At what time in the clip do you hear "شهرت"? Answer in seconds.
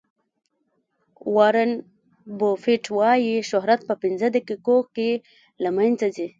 3.49-3.79